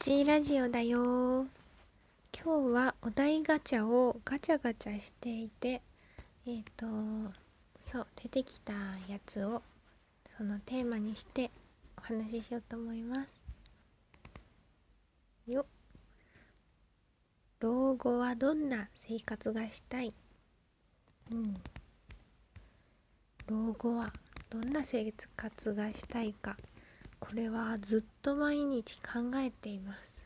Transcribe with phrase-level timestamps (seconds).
[0.00, 1.42] ちラジオだよ。
[2.32, 5.82] 今日はお題ガチャをガチャガチャしていて
[6.46, 6.86] えっ、ー、と
[7.84, 9.60] そう出てきたやつを
[10.38, 11.50] そのテーマにして
[11.98, 13.42] お話ししようと思います。
[15.46, 15.66] よ。
[17.60, 20.14] 老後はどんな生活がしたい？
[21.30, 21.54] うん。
[23.48, 24.14] 老後は
[24.48, 26.56] どんな生活がしたいか？
[27.20, 30.18] これはずっと毎日考えています、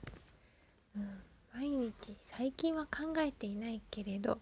[0.97, 1.09] うん、
[1.55, 4.39] 毎日最近は考えていないけれど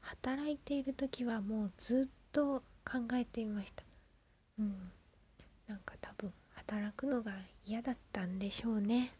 [0.00, 3.84] 働いている時はもうずっと考えていました。
[4.58, 4.74] うん
[5.68, 7.32] なんか多分働くのが
[7.64, 9.12] 嫌だったんでしょうね。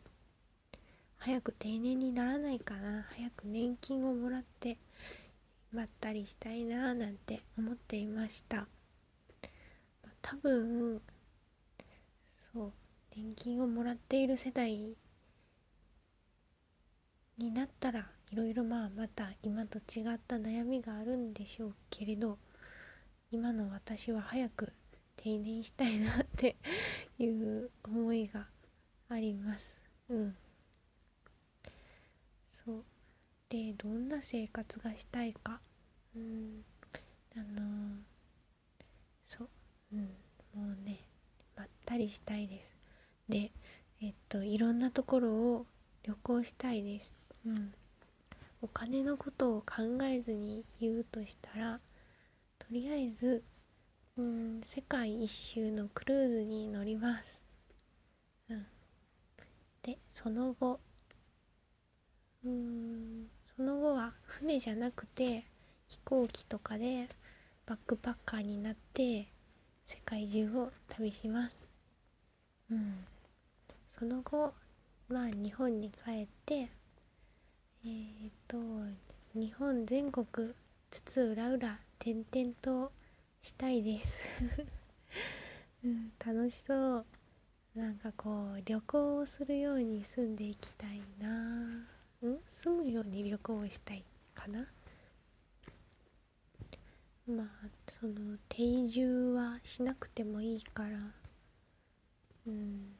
[1.18, 3.06] 早く定年にならないかな。
[3.16, 4.76] 早く年金をもらって
[5.72, 8.66] まったりしたいななんて思っていました。
[10.20, 11.00] 多分
[12.52, 12.72] そう。
[13.16, 14.96] 年金をもらっている世代
[17.38, 22.38] になったらいろいろまあまた今と違った悩みがあるんでしょうけれど
[23.30, 24.72] 今の私は早く
[25.16, 26.56] 定年したいなって
[27.18, 28.48] いう思いが
[29.08, 29.80] あります。
[30.08, 30.36] うん。
[32.50, 32.84] そう。
[33.48, 35.60] でどんな生活がしたいか。
[36.14, 36.64] うん。
[37.36, 38.00] あのー、
[39.26, 39.48] そう。
[39.92, 40.16] うん。
[40.54, 41.06] もうね
[41.62, 42.76] まったりしたいです。
[43.28, 43.52] で
[44.00, 45.66] えっといろんなところを
[46.02, 47.16] 旅行したいです。
[47.46, 47.72] うん。
[48.60, 51.80] お金のことを考えずに言うとしたら
[52.58, 53.42] とりあえず
[54.16, 57.40] うん世界一周のクルーズに乗ります。
[58.50, 58.66] うん。
[59.82, 60.80] でその後
[62.44, 65.44] うんその後は船じゃなくて
[65.86, 67.08] 飛行機とかで
[67.66, 69.28] バックパッカーになって
[69.86, 71.56] 世界中を旅します。
[72.70, 73.04] うん。
[73.88, 74.52] その後
[75.08, 76.68] まあ日本に帰って
[77.84, 78.58] えー、っと
[79.34, 80.26] 日本全国
[80.90, 82.92] 津々浦々転々と
[83.42, 84.18] したいです、
[85.84, 87.06] うん、楽しそう。
[87.74, 91.28] なんかこう旅行をするように住んでいきたいな。
[92.22, 92.40] うん？
[92.46, 94.04] 住むように旅行をしたい
[94.34, 94.66] かな？
[97.26, 97.68] まあ
[98.00, 100.98] その定住はしなくてもいいから
[102.46, 102.96] うん。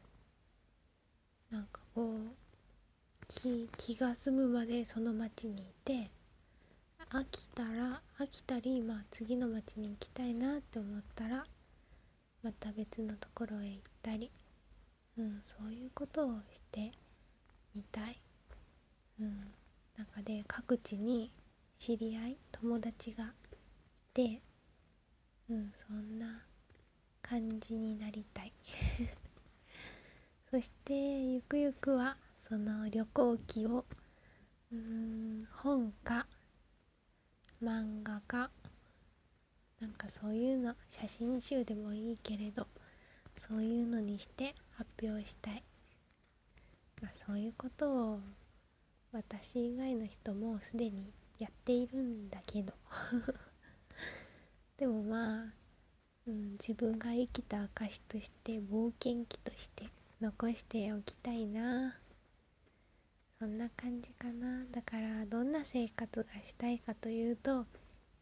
[1.51, 2.35] なんかこう
[3.29, 6.11] 気気が済むまでその町にいて
[7.11, 11.45] 飽きたら飽きたりまあ次の町に行きたいなって思ったら
[12.43, 14.31] また別のところへ行ったり
[15.19, 16.93] うんそういうことをして
[17.75, 18.21] みたい。
[19.21, 19.53] うん。
[19.97, 21.31] 中で各地に
[21.79, 23.33] 知り合い友達が
[24.15, 24.41] て
[25.49, 26.43] うんそんな
[27.23, 28.53] 感じになりたい。
[30.51, 30.93] そして
[31.33, 32.19] ゆくゆくは
[32.49, 33.87] その旅行記を
[34.71, 36.27] うん本か
[37.63, 38.51] 漫画か
[39.81, 42.67] なんかそういうの写真集でもいいけれど
[43.39, 45.65] そういうのにして発表したい、
[47.01, 48.21] まあ、そういうことを
[49.13, 52.75] 私以外の人もすでにやっているんだけど。
[54.79, 55.55] でもまあ、
[56.27, 59.85] うん、自分が生きた証として冒険記として
[60.21, 61.97] 残しておきたいな。
[63.39, 64.65] そんな感じかな。
[64.71, 67.67] だからどんな生活がしたいかというと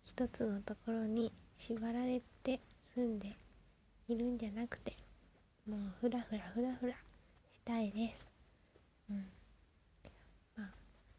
[0.05, 2.61] 一つのところに縛られて
[2.95, 3.37] 住んで
[4.09, 4.97] いるんじゃなくて
[5.67, 6.99] もうふらふらふらふらし
[7.65, 8.27] たいです。
[9.11, 9.27] うん。
[10.57, 10.71] まあ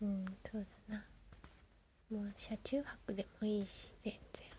[0.01, 1.05] うんそうだな。
[2.09, 4.50] もう車中泊でもいいし全然。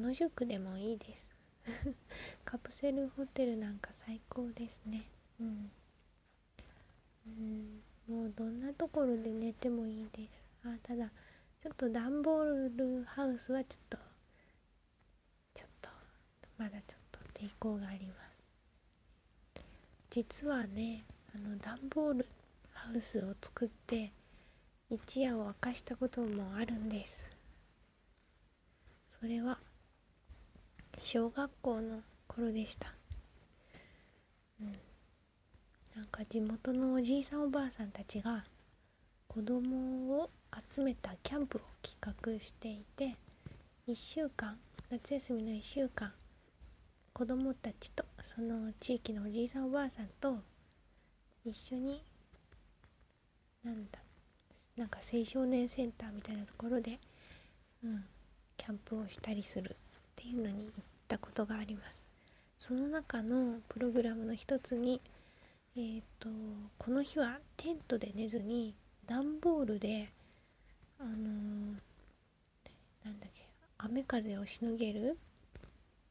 [0.00, 1.28] 野宿でもいいです。
[2.44, 5.04] カプセルホテルなんか最高ですね。
[5.38, 5.70] うん。
[7.26, 7.82] うん。
[8.08, 10.42] もうどんなところで寝てもいいです。
[10.64, 11.10] あただ
[11.62, 13.98] ちょっと段ボールハウスはちょっと
[15.54, 15.90] ちょっと
[16.58, 19.64] まだちょっと抵抗があります。
[20.10, 21.04] 実はね
[21.34, 22.26] あの段ボール
[22.72, 24.12] ハウスを作って
[24.88, 27.30] 一夜を明かしたこともあるんです。
[29.20, 29.59] それは
[31.02, 32.92] 小学校の頃でした、
[34.60, 34.72] うん、
[35.96, 38.44] なんか地元のおじいさんおばあさんたちが
[39.26, 40.30] 子供を
[40.74, 43.16] 集めたキャンプを企画していて
[43.88, 44.58] 1週間
[44.90, 46.12] 夏休みの1週間
[47.14, 50.38] 子供たちとその地域のおじいさんおばあさんと
[51.44, 52.02] 一緒に
[53.64, 53.98] なんだ
[54.76, 56.98] なんか青少年センターみたいなところで、
[57.84, 58.04] うん、
[58.56, 59.76] キャンプをしたりするっ
[60.16, 65.00] ていうのに行ったことがありますその中のプログラムの一つに
[65.76, 66.28] えっ、ー、と
[66.78, 68.74] この日はテントで寝ずに
[69.06, 70.08] 段ボールで
[71.00, 71.16] あのー、
[73.04, 73.44] なんだっけ
[73.78, 75.18] 雨風をしのげる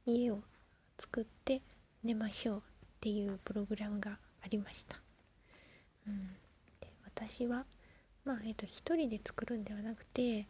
[0.06, 0.40] 家を
[0.98, 1.62] 作って
[2.04, 2.62] 寝ましょうっ
[3.00, 4.98] ていうプログラムがありました。
[6.08, 6.30] うん、
[6.82, 7.66] で私は
[8.26, 10.48] まあえっ、ー、と一人で作るんではなくて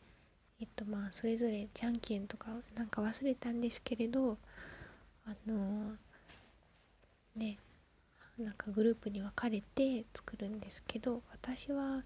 [0.59, 4.37] えっとまあそれぞれじゃんけんとかなんか忘れたんですけれど
[5.25, 5.95] あの
[7.35, 7.57] ね
[8.37, 12.03] なんかグループに分かれて作るんですけど私は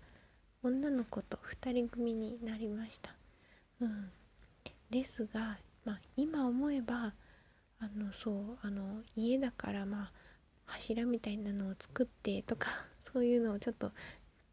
[0.63, 3.13] 女の子と2人組になりました。
[3.81, 4.09] うん、
[4.89, 7.13] ですが、まあ、今思えば
[7.79, 10.11] あのそうあの家だからまあ
[10.65, 12.69] 柱みたいなのを作ってとか
[13.11, 13.91] そういうのをちょっと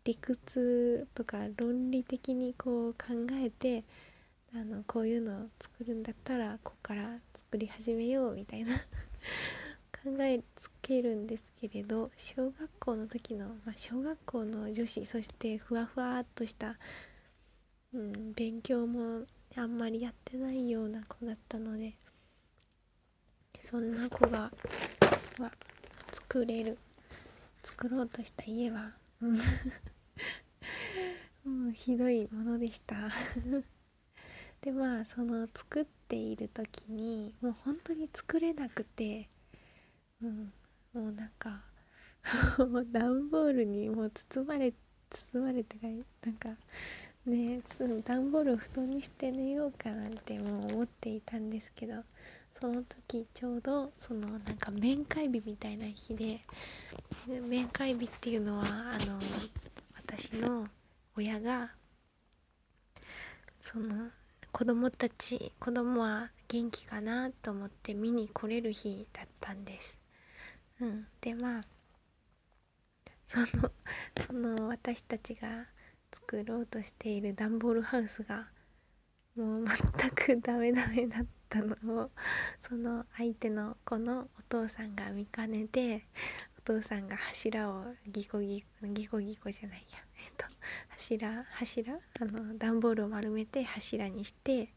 [0.05, 2.99] 理屈とか論理的にこう考
[3.33, 3.85] えて
[4.55, 8.77] あのこういうのを作るんだったらここから作り始めようみたいな
[10.03, 16.77] 考えつけるんですけれど小学校の時の、まあ、小学校の女子そしてふわふわっとした、
[17.93, 19.27] うん、勉強も
[19.57, 21.95] あんまりやってないような子だったので
[23.61, 24.51] そんな子が
[25.39, 25.53] は
[26.13, 26.79] 作れる
[27.63, 28.93] 作ろうとした家は
[31.45, 33.11] もうひどいものでした。
[34.63, 39.29] でまあその作っている時にもう本当に作れなくて、
[40.23, 40.53] うん、
[40.95, 41.63] もうなんか
[42.93, 44.73] 段ボールにもう包まれ
[45.11, 46.57] 包まれてなんか
[47.27, 47.61] ね
[48.05, 52.05] 段ボールを布団にして寝ようかなんてもう思っていたんですけど
[52.59, 56.41] その時ちょうどそのなんか面会日みたいな日で
[57.27, 59.19] 面会日っていうのはあの
[59.97, 60.67] 私の
[61.17, 61.71] 親が
[63.57, 64.11] その
[64.53, 69.97] 子供たち子供は元気かなと思って見に来れる日だったんです。
[70.81, 71.65] うん、でまあ
[73.25, 73.47] その
[74.27, 75.67] その私たちが
[76.13, 78.49] 作ろうとしている段ボールハウスが
[79.37, 82.11] もう全くダメダメだったのを
[82.61, 86.07] その相手の子のお父さんが見かねて
[86.59, 89.99] お父さんが柱をギコギコギコギコじゃないや。
[90.25, 90.47] えっと
[90.89, 91.99] 柱柱？
[92.21, 94.69] あの段ボールを丸めて柱にして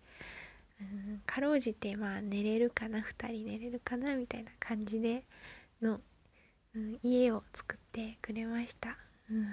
[0.81, 4.15] うんかろうじてまあ寝れるかな？2人寝れるかな？
[4.15, 5.23] みたいな感じで
[5.81, 6.01] の、
[6.75, 8.97] うん、家を作ってくれました。
[9.29, 9.45] うん。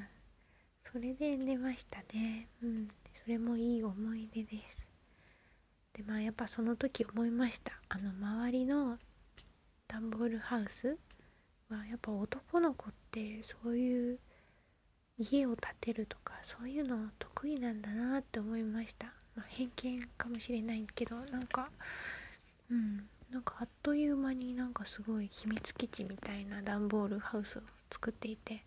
[0.90, 2.48] それで寝ましたね。
[2.62, 2.88] うん。
[3.22, 4.79] それもいい思い出です。
[5.94, 7.72] でまあやっぱその時思いました。
[7.88, 8.98] あの周りの
[9.88, 10.96] 段ボールハウス
[11.68, 14.18] はやっぱ男の子ってそういう
[15.18, 19.06] 家を建てるとかそういうの得意なんだなって思いました、
[19.36, 21.68] まあ、偏見かもしれないけどなんか
[22.70, 28.62] うんなんかあっという間になんかすごい秘密基地みたいな段ボールハウスを作っていて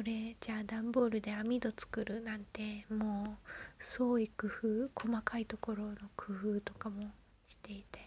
[0.00, 3.36] これじゃあ段ボールで網戸作るなんても
[3.78, 7.02] う創意工夫細かいところの工夫とかも
[7.50, 8.00] していて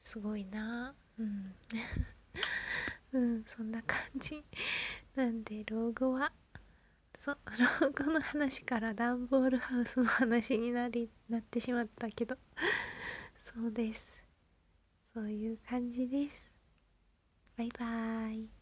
[0.00, 0.94] すごいな。
[1.18, 1.52] うん。
[3.12, 4.44] うんそんな感じ。
[5.16, 6.32] なんで老後は
[7.24, 7.38] そう
[7.82, 12.36] 老後の話から段ボールハウスの話になりなってしまったけど。
[13.52, 14.06] そうです。
[15.12, 16.36] そういう感じです。
[17.56, 18.59] バイバーイ。